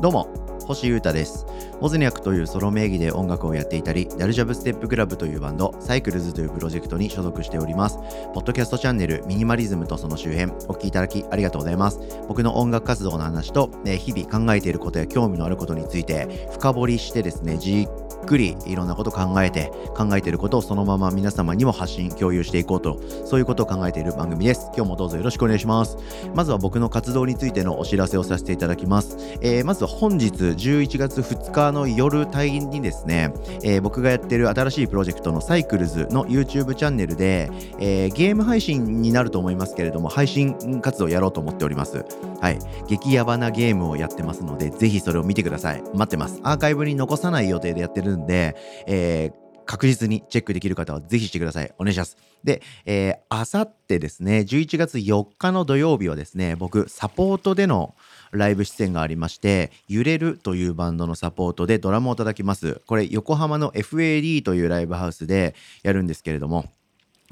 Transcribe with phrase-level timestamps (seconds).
[0.00, 0.45] どうも。
[0.66, 1.46] 星優太です。
[1.80, 7.98] モズニャクというソロ名義で音楽をやっていたりダルジャブステップクラブというバンドサイクルズというプロジェクトに所属しております。
[8.34, 12.00] ポッドキャストチャンネルミニマリズムとその周辺お聞きいただきありがとうございます。
[12.28, 17.86] 僕の音楽活動の話と、え日々考えていることや興味のあることについて深掘りしてですねじ
[18.22, 24.70] っくりいろんなこと考えて考えていることをそのまま皆様にも発信共有していこうとそういうことを考えている番組です。
[24.74, 25.96] 今日もどうぞよろしくお願いします。
[26.34, 42.04] まずは僕の活動についてのお知らせをさせていただきます、えー、まず本日11月2日の夜帯にですね、えー、僕がやってる新しいプロジェクトのサイクルズの YouTube チャンネルで、えー、ゲーム配信になると思いますけれども配信活動やろうと思っております
[42.40, 42.58] はい
[42.88, 51.74] 激ヤバなゲームをやってますのでぜひそれを見てください待ってますアーカイブに残さない予定でやってるんで、えー確実にチェックできる方はぜひしてください。
[51.78, 52.16] お願いします。
[52.44, 57.94] で、えー、あさってですね、11月4日の土曜日はですね、僕、サポートでの
[58.32, 62.80] ライブ出演がありまして、揺れるというバンドのサポートでドラムを叩きます。
[62.86, 66.66] これ、横浜の FAD というライブハウスでやるんですけれども、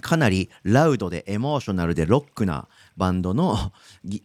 [0.00, 3.56] かなりラウドでエモーショナルでロックなバンドの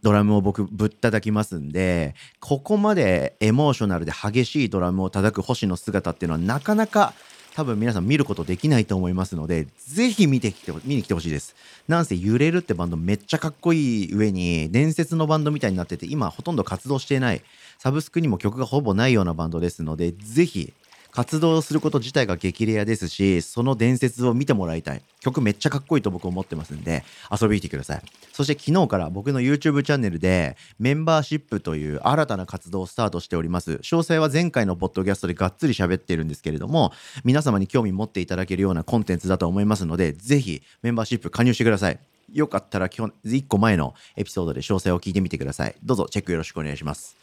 [0.01, 7.13] ドラムを僕ぶったたきますんでここまでエモーショナルで激しいドラムを叩く星の姿っていうのはなかなか
[7.55, 11.55] 多分皆さん見ることできないと思いますので、ぜひ見てきて、見に来てほしいです。
[11.87, 17.41] なんせ揺れるってバンドめっちゃかっこいい上に、伝説のバンドみたいになってて、今ほとんど活動していない、
[17.77, 20.73] サブスクにも曲がほぼないようなバンドですので、ぜひ
[21.11, 25.01] 活動すること自体が激レアですし、その伝説を見てもらいたい。
[25.19, 28.01] 曲めっちゃかっこいいと僕思ってますんで、遊びに来てください。
[28.31, 33.73] そして昨日から僕の YouTube チャンネルでメンバーシップという新たな活動をスタートしております。
[33.83, 36.93] 詳細は前回のポッドキャストでがっつり喋ってるんですけれども、
[37.23, 41.99] 皆様に興味持っていただけるようなコンテンツだと思いますので、ぜひメンバーシップ加入してください。
[42.31, 45.75] よかったら今日1個前のエピソードで詳細を聞いてみてください。
[45.83, 47.17] どうぞチェックよろしくお願いします。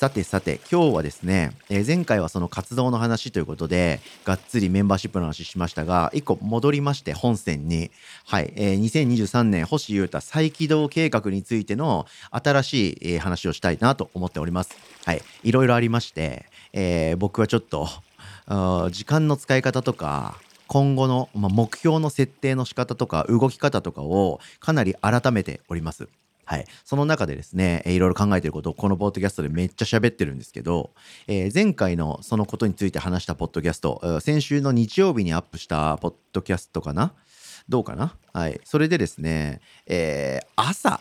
[0.00, 7.90] さてさて、今日はですね、えー、前回はその活動の話ということで、がっつりメンバーシップの話しましたが、一個戻りまして本線に、
[8.24, 14.74] はい、えー、2023年星優太再起動計画についての新しい、えー、話をしたいなと思っております。
[15.04, 17.86] はい、いろいろありまして、えー、僕はちょっと、
[18.90, 26.08] 時間の使い方とか、今後の、まあ、目標の設定の仕方とか動き方とかをかなり改めております。
[26.50, 26.66] はい。
[26.84, 30.90] その中でですね、いろいろ考えてることをこのポッドキャストでめっちゃ喋ってるんですけど、
[31.28, 37.14] えー、前回のそのことについて話したポッドキャスト、先週の日曜日にアップしたポッドキャストかな？
[37.68, 38.16] どうかな？
[38.32, 38.60] はい。
[38.64, 41.00] それでですね、えー、朝、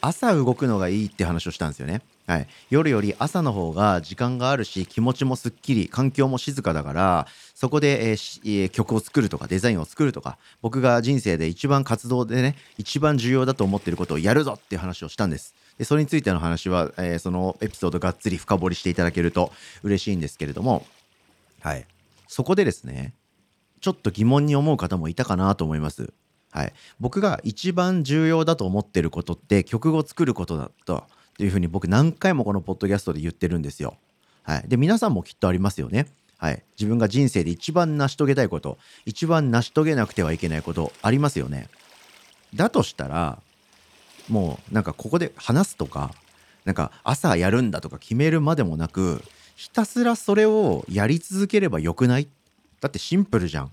[0.00, 2.02] 朝動くのがいいって話をしたんですよね。
[2.26, 15.56] はい、夜より朝の方が時間があるし気持ちもすっきり環境も静かだからそこで、えー、曲を作るとかデザインを作るとか僕が人生で一番活動でね一番重要だと思っていることをやるぞっていう話をしたんです。
[15.76, 19.50] でそれについての話は、えー、そのエピソードがっつり深掘りしていただけると
[19.82, 20.86] 嬉しいんですけれども、
[21.60, 21.84] はい、
[22.28, 23.12] そこでですね
[23.80, 26.12] ちょっと疑問に思う方もいたかなと思います。
[26.50, 31.04] はい、僕が一番重要だと思ってることって曲を作ることだと
[31.38, 33.96] いうふうに僕何回もこのポッドキャストで言ってるんですよ。
[34.42, 36.08] はい、で皆さんもきっとありますよね。
[36.38, 41.68] はい、自分が人生で一番成し遂げたいこと一番成し遂げなくてはいけないことありますよね。
[42.54, 43.38] だとしたら
[44.28, 46.14] もうなんかここで話すとか
[46.64, 49.22] なんか朝やるんだとか決めるまでもなく
[49.54, 52.26] ひたすらそれをやり続ければよくない？
[52.80, 53.70] だってシンプルじゃん。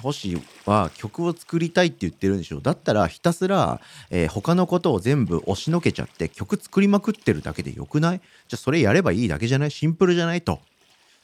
[0.00, 3.80] 星は曲を作りたいって言ってるんでしょだったらひたすら、
[4.10, 8.18] えー、他のことを全部押しのけちゃって曲作りまくってるだけでよくない？
[8.18, 9.70] じゃあそれやればいいだけじゃない？
[9.70, 10.60] シンプルじゃないと。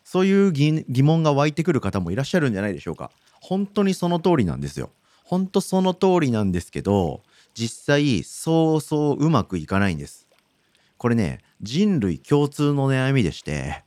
[0.05, 3.11] そういう疑問が湧いてくる方もいらっしゃるんじゃないでしょうか。
[3.41, 4.91] 本当にその通りなんですよ。
[5.25, 7.23] 本当その通りなんですけど
[7.55, 10.27] 実際そうそううまくいかないんです。
[10.97, 13.85] これね人類共通の悩みでして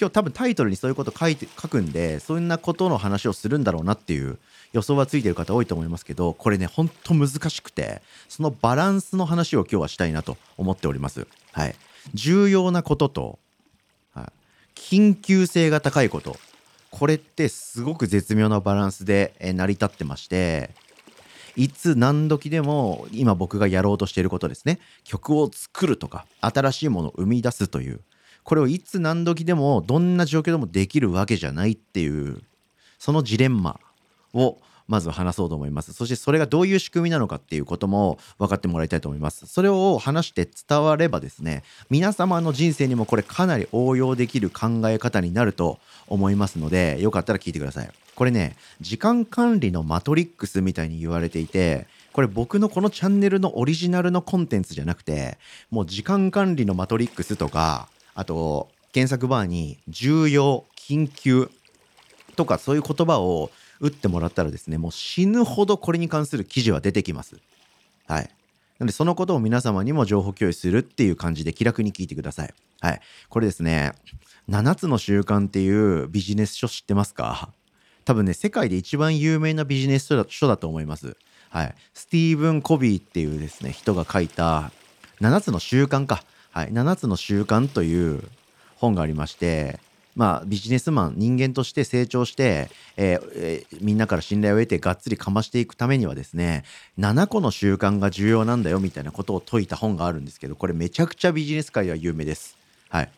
[0.00, 4.38] 今日多分タイトルにそういうこと書いて書くんでそんなことの話をするんだろうなっていう
[4.72, 11.26] 予想はついてる方多いと思いますけどこれねほんと難しくてそのバランスの話を今日はしたいなと思っております。
[11.52, 11.74] はい、
[12.14, 13.38] 重要なことと、
[14.14, 14.32] は、
[14.74, 16.36] 緊急性が高いこと。
[16.90, 20.70] これってすごく絶妙なバランスで成り立ってまして
[21.56, 24.80] いつ何時でも今僕がやろうとしていることですね。
[25.04, 28.00] 曲を作るとか新しいものを生み出すという。
[28.44, 32.40] これをいつ何時でもどんな状況でもできるわけじゃないっていう
[32.98, 33.78] そのジレンマ
[34.34, 34.58] を
[34.88, 35.92] まず話そうと思います。
[35.92, 39.46] そしてそれがどういう仕組みなのかっていうことも分かってもらいたいと思います。
[39.46, 45.78] それを話して伝わればですね皆様の人生にもこれかなり応用できる考え方になると
[46.08, 47.90] 思いますのでよかったら聞いてください。
[48.16, 55.38] これね時間管理のマトリックスみたいに言われていてこれ僕のこのチャンネルのオリジナルのコンテンツじゃなくて、
[55.70, 61.50] もう時間管理のマトリックスとか、あと、検索バーに重要、緊急
[62.36, 67.36] とかそういう言葉を打ってもらったらですね、もう死ぬほどこれに関する記事は出てきます。
[68.06, 68.24] はい。
[68.24, 68.28] な
[68.80, 72.54] ので、そのことを皆様にも情報共有するっていう感じで気楽に聞いてください。
[72.80, 73.00] はい。
[73.28, 73.92] これですね、
[74.48, 77.52] 7つの習慣っていうビジネス書知ってますか？
[78.04, 81.16] 多分ね、世界で一番有名なビジネス書だと思います。
[81.50, 84.70] はい、スティーブン・コビーっていうですね人が書いた
[85.20, 88.22] 7つの習慣か、はい、7つの習慣という
[88.76, 89.78] 本がありまして
[90.16, 96.64] まあビジネスマン人間として成長して、えーえー、みんなから信頼を得てがっつりかましていくためにはですね
[96.98, 102.56] 7個の習慣が重要なんだよみたいなことを説いた本があるんですけどこれめちゃくちゃビジネス界は有名です。
[102.88, 103.10] はい、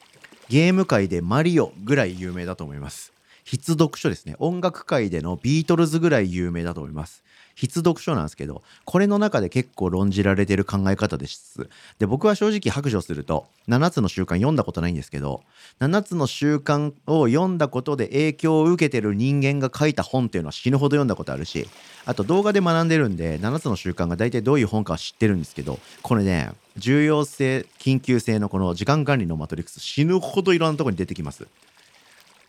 [0.48, 3.12] ゲーム界でマリオぐらい有名だと思います。
[3.44, 4.36] 必読書ですね。
[4.38, 7.22] 音楽界でのビートルズぐらい有名だと思います。
[7.54, 11.68] 必読書なんですけどこれの中で結構論じられてる考え方です。
[11.98, 15.42] で僕は正直白状すると7つの習慣読んだことないんですけど
[15.80, 21.68] 7つの習慣を読んだことで影響を受けてる人間が書いた本っていうのは死ぬほど読んだことあるし
[22.04, 31.46] あと動画で学んでるんで7つの習慣が大体どういう本かは知ってるんですけどこれね重要性緊急性のこの時間管理のマトリックス死ぬほどいろんなところに出てきます。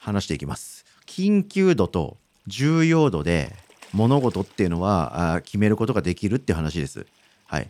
[0.03, 2.17] 話していきます緊急度と
[2.47, 3.55] 重要度で
[3.93, 7.05] 物事っていうのは決めることができるって話です。
[7.45, 7.69] はい。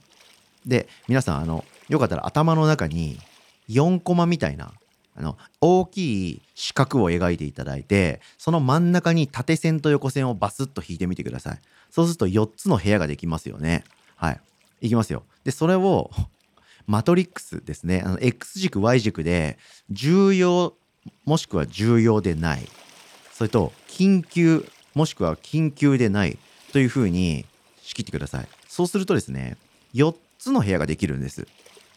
[0.66, 3.20] で、皆さん、あの、よかったら頭の中に
[3.70, 4.72] 4コマみたいな、
[5.16, 11.60] あの、大きい四角を描いていただいて、その真ん中に縦線と横線をバスッと引いてみてください。
[11.92, 13.84] そうすると4つの部屋ができますよね。
[14.16, 14.42] はい。
[14.82, 15.24] いきますよ。
[15.44, 16.10] で、それを、
[16.86, 18.02] マトリックスですね。
[18.06, 19.58] あの、X 軸、Y 軸で、
[19.90, 20.74] 重要、
[21.26, 22.68] もしくは重要でない。
[23.34, 26.38] それと、緊急、もしくは緊急でない
[26.72, 27.46] というふうに
[27.82, 28.48] 仕切ってください。
[28.68, 29.58] そうするとですね、
[29.94, 31.48] 4つの部屋ができるんです。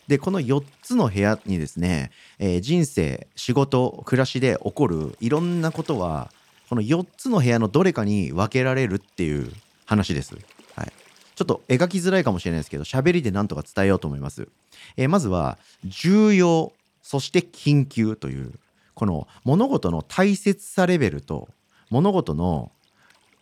[0.08, 6.30] で、この4つの部屋にですね、えー、人生、仕事、暮らしで起こるいろんなことは、
[6.68, 9.52] この4つの部屋のどれかに分けられるっていう
[9.84, 10.36] 話です。
[10.74, 10.92] はい。
[11.34, 14.48] ちょっと描きづらいかもしれないですけど、喋りでなんとか伝えようと思います。
[14.96, 16.72] えー、まずは、重要、
[17.02, 18.52] そして緊急という、
[18.96, 21.48] この物事の大切さレベルと、
[21.90, 22.72] 物事の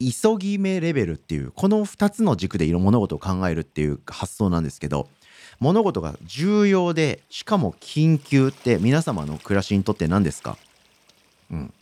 [0.01, 5.09] 急ぎ目レベルっていうこの2つの軸でいろんな物事を考えるっていう発想なんですけど
[5.61, 10.59] 物事が重要でしかも緊急って皆様の暮らしにとって何ですか？
[11.51, 11.73] うん。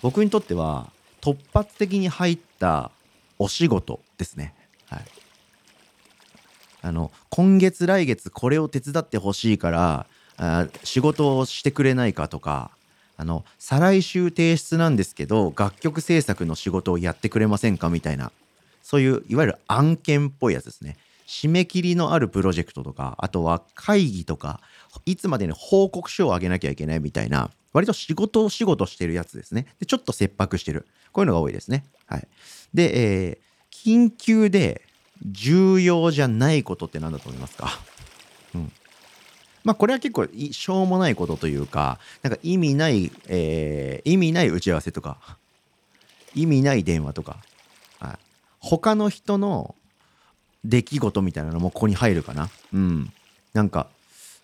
[0.00, 2.90] 僕にとっては突発的に入った
[3.38, 4.54] お仕事ですね。
[4.86, 5.04] はい。
[6.80, 10.06] あの今月来月これを手伝ってほしいから
[10.38, 12.70] あ仕事をしてくれないかとか
[13.16, 18.32] あの再来週提出なんですけど楽曲制作の仕事をやってくれませんかみたいな
[18.82, 20.96] そういういわゆる案件っぽいやつですね。
[21.28, 24.60] 締め切りのあるプロジェクトとかあとは会議とか
[25.06, 29.66] いつまでに報告書を上げなきゃいけないみたいな割と仕事を仕事してるやつですね。
[29.78, 30.86] でちょっと切迫してる。
[31.12, 31.84] こういうのが多いですね。
[32.06, 32.28] はい。
[32.74, 34.82] で、えー、緊急で
[35.24, 37.78] 重要じゃないことって何だと思いますか？
[38.54, 38.72] うん。
[39.64, 45.18] まあこれは結構しょうもないことというか、なんか意味ない、えー、意味ない打ち合わせとか、
[46.34, 47.38] 意味ない電話とか、
[47.98, 48.18] はい、
[48.58, 49.74] 他の人の
[50.64, 52.48] 出来事みたいなのもここに入るかな。
[52.72, 53.12] うん。
[53.52, 53.86] なんか、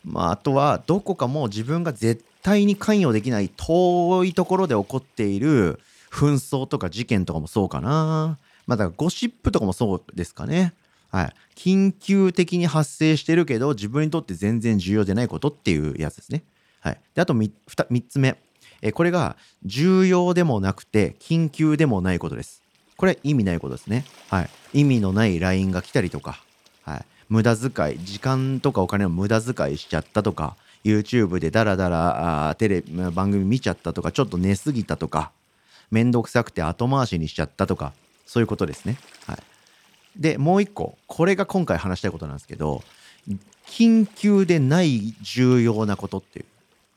[0.04, 8.38] まああとはどこかも自分が絶対に関与できない遠いところで起こっている紛争とか事件とかもそうかな。
[8.66, 10.74] まあだからゴシップとかもそうですかね。
[11.10, 16.44] はい、緊急的に発生してるけど自分にとって全然重要でないことっていうやつですね。
[16.80, 18.38] はい、であと 3, 3つ目、
[18.82, 22.62] えこれが重要でもなくて緊急でもないことです。
[22.96, 24.04] これ意味ないことですね。
[24.28, 26.42] はい、意味のない LINE が来たりとか、
[26.82, 35.32] はい、無駄遣い時間とかお金を無駄遣いしちゃったとか YouTube でダラダラあテレビ番組見ちゃったとかちょっと寝すぎたとか
[35.90, 37.92] めんどくさくて後回しにしちゃったとか
[38.26, 38.98] そういうことですね。
[39.26, 39.38] はい
[40.18, 42.82] でもう一個これが今回話したいことなんですけど
[43.66, 46.44] 緊急でない重要なことっていう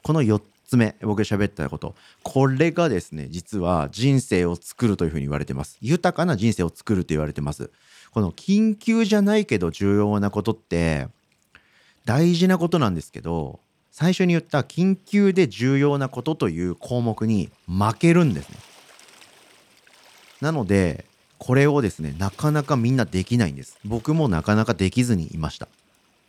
[0.04, 1.96] この4つ目僕が喋ったこと。
[2.24, 5.78] これがですね実は人生を作るというふうに言われてます。
[5.82, 7.70] 豊かな人生を作ると言われてます。
[8.12, 11.08] この緊急じゃないけど重要なことって
[12.06, 13.60] 大事なことなんですけど
[13.92, 18.56] 最初に言った緊急で重要なことという項目に負けるんですね。
[20.40, 21.06] なので
[21.44, 23.80] これをですね、なかなかみんなできないんです。
[23.84, 25.68] 僕もなかなかできずにいました。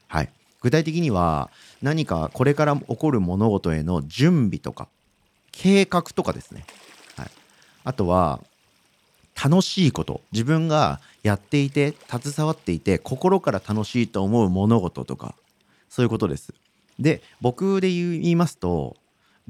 [0.09, 0.31] はい。
[0.63, 1.51] 具体的には
[1.83, 4.89] 何かこれから起こる物事への準備とか
[5.51, 6.65] 計画とかですね。
[7.17, 7.31] はい。
[7.85, 8.41] あとは
[9.35, 15.35] 楽しいこと自分がやっていて携わっていて心から楽しいと思う物事とか
[15.91, 16.55] そういうことです
[16.99, 18.97] で僕で言いますと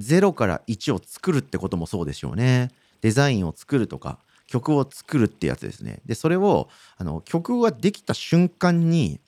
[0.00, 6.68] 0から1を作るってこともそうでしょうねデザインを作るとか曲を作るってやつですねでそれを
[6.98, 9.20] あの曲ができた瞬間に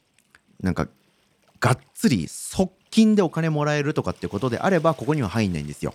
[0.61, 0.89] なんか
[1.61, 5.95] がっつり側近でお金もらえるとかってことであればここには入んないんですよ。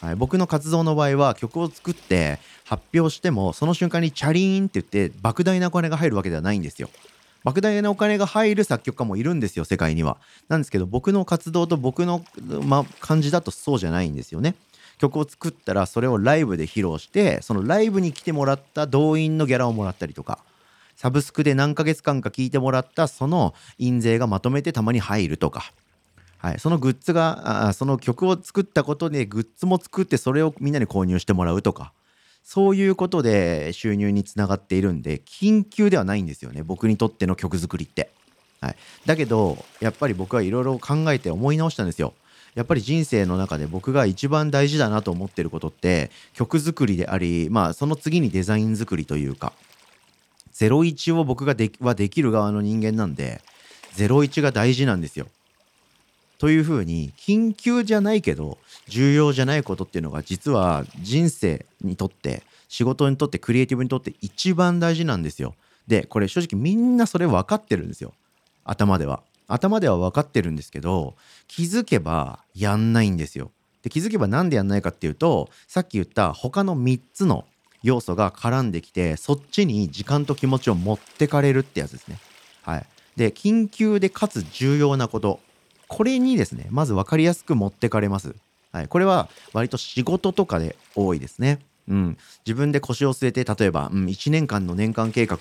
[0.00, 6.90] はい、僕の活動の場合は曲を作って発表してもその瞬間にチャリーンって言って莫大なお金が入るわけではないんですよ。
[7.44, 10.18] 莫大なお金が入る作曲家もいるんですよ世界には。
[10.48, 12.24] なんですけど僕の活動と僕の、
[12.64, 14.54] ま、感じだとそうじゃないんですよね。
[14.98, 20.38] 曲を作ったらそれをライブで披露してそのライブに来てもらった動員のギャラをもらったりとか
[20.96, 25.72] サブスクで何ヶ月間か聞いてもらったその印税がまとめてたまに入るとか、
[26.38, 31.92] はい、そのグッズがあその曲を作ったことでグッズも作ってそれをみんなに購入してもらうとか
[32.44, 38.10] そういうことで収入につながっているんで緊急ではないんですよね僕にとっての曲作りって。
[38.60, 42.14] はい、だけどやっぱり僕はいろいろ考えて思い直したんですよ。
[42.54, 49.52] やっぱり人生の中で僕が一番大事だなと思ってることって曲作りでありまあその次にデザイン作りというか
[50.54, 53.40] 01を僕がではできる側の人間なんで
[53.96, 55.26] 01が大事なんですよ。
[56.38, 58.58] というふうに緊急じゃないけど
[58.88, 65.54] 重要じゃないことっていうのが実は人生にとって仕事にとってクリエイティブにとって一番大事なんですよ。
[65.86, 68.12] でこれ正直みんなそれ分かってるんですよ
[68.64, 69.22] 頭では。
[69.46, 71.14] 頭では分かってるんですけど
[71.48, 73.50] 気づけばやんないんですよ。
[73.82, 77.44] で気づけばなんでやんないかっていうとさっき言った他の3つの
[77.82, 82.18] 要素が絡んできてそっちに時間と気持ちを持ってかれるってやつですね。
[82.62, 82.86] はい、
[83.16, 85.38] で緊急でかつ重要なこと
[85.86, 88.34] これにですねまず分かりやすく持ってかれます。
[88.72, 91.60] はい、これは割と仕事とかで多いですね。
[91.86, 95.38] うん、自分で腰を据えて例えば、うん、1年間の年間計画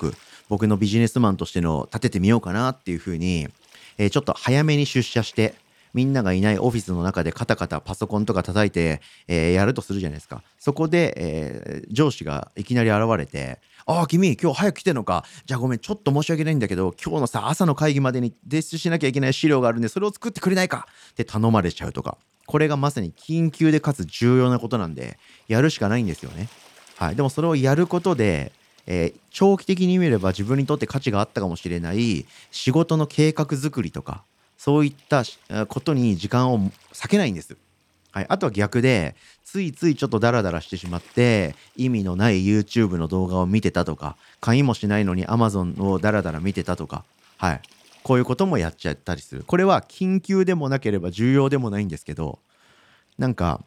[0.50, 3.48] 僕のビジネスマンとしての立ててみようかなっていうふうに、
[3.98, 5.56] えー、ちょっと早めに出社して
[5.94, 10.42] みんながいないオフィスの中でカタカタパソコンとか叩いて、えー、やるとするじゃないですか。
[10.58, 15.26] そこで、えー、上司がいきなり現れて、ああ、君、今日早く来てんのか。
[15.46, 22.18] じゃあごめん、ちょっと申し訳ないんだけど、今日のさ、朝の会議までに提出しなきゃいけない資料があるんで、それを作ってくれないかって頼まれちゃうとか。
[22.46, 26.50] これがまさに緊急でかつ重要なことなんで、やるしかないんですよね。
[26.98, 27.16] はい。
[27.16, 28.52] でもそれをやることで、
[28.86, 34.24] えー、長期的に見れば自分にとって価値があったかもしれない仕事の計画作りとか
[34.58, 35.24] そういった
[35.68, 36.72] ことに時間を割
[37.10, 37.58] けないんです。
[38.12, 47.04] はい、あとは逆でついついちょっとダラダラしてしまって意味のない YouTube の動画を見てたとか買いもしないのに Amazon をダラダラ見てたとか、
[47.38, 47.62] はい、
[48.04, 49.44] こういうこともやっちゃったりする。
[49.46, 52.38] これは緊急でもなければ重要でもないんですけど
[53.18, 53.62] なんか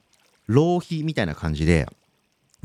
[0.47, 1.89] 浪費みたいな感じで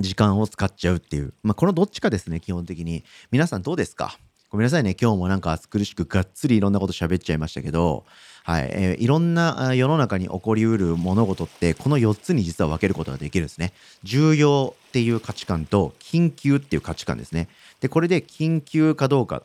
[0.01, 4.17] 時間を使っちゃうっていう、まあ、このどっちかですね基本的に皆さんどうですか？
[4.49, 4.97] ごめんなさいね。
[5.01, 8.03] 今日もなんか暑苦しくがっつりいろんなこと喋っちゃいましたけど、
[8.43, 8.69] はい。
[8.69, 13.71] えー、いろんな世の中に起こりうる物事って、この4つに実は分けることができるんですね。
[14.03, 17.47] 重要っていう価値観と、緊急っていう価値観ですね。
[17.79, 19.43] で、これで緊急かどうか。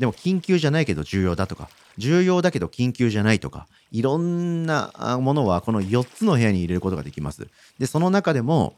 [0.00, 7.46] でも緊急じゃないけど重要だとか、重要だけど緊急じゃないとか、いろんなものはこの4つの部屋に入れることができます。
[7.78, 8.74] で、その中でも、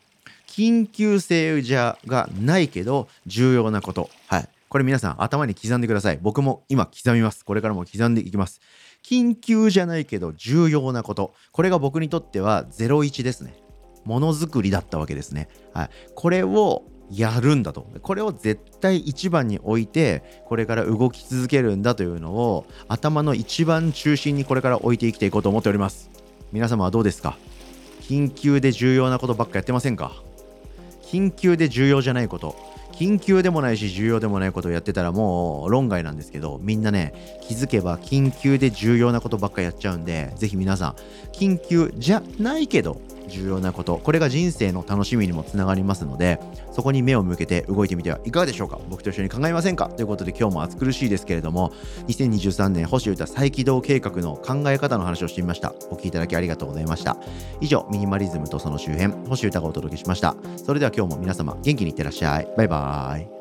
[0.46, 4.10] 緊急性じゃがないけど重要なこと。
[4.26, 4.48] はい。
[4.68, 6.18] これ皆さん頭に刻んでください。
[6.22, 7.44] 僕も今刻みます。
[7.44, 8.60] これからも刻んでいきます。
[9.02, 11.34] 緊急じゃないけど重要なこと。
[11.52, 13.54] これが僕にとっては01ですね。
[14.04, 15.48] ものづくりだったわけですね。
[15.72, 15.90] はい。
[16.14, 17.88] これをやるんだと。
[18.02, 26.08] これを絶対一番に置いて、これから動き続けるんだというのを頭の一番中心にこれから置いて生きていこうと思っております。
[26.52, 27.36] 皆様はどうですか？
[28.00, 30.12] 緊急で重要なことばっかやってませんか？
[31.02, 32.57] 緊急で重要じゃないこと。
[32.92, 40.97] 緊急でもないし重要でもないことをやってたらもう論外なんですけどみんなね気づけば緊急で重要なことばっかやっちゃうんでぜひ皆さん
[41.33, 43.99] 緊急じゃないけど重要なこと。
[44.02, 46.38] これが人生の楽しみにもつながりますので
[46.72, 48.78] そこに目を向けて動いてみてはいかがでしょうか。
[48.88, 49.88] 僕と一緒に考えませんか？
[49.88, 51.72] ということで今日も暑苦しいですけれども
[52.08, 55.72] 2023年星歌再起動計画の考え方の話をしてみました。
[55.90, 57.16] お聴きいただきありがとうございました。
[57.60, 60.34] 以上ミニマリズムとその周辺星歌がお届けしました。
[60.56, 62.49] それでは今日も皆様元気にいってらっしゃい。
[62.56, 63.39] バイバーイ。